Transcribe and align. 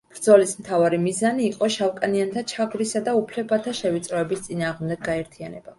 ბრძოლის 0.13 0.53
მთავარი 0.61 0.99
მიზანი 1.03 1.45
იყო 1.49 1.69
შავკანიანთა 1.77 2.45
ჩაგვრისა 2.53 3.05
და 3.11 3.17
უფლებათა 3.21 3.79
შევიწროების 3.83 4.47
წინააღმდეგ 4.49 5.11
გაერთიანება. 5.11 5.67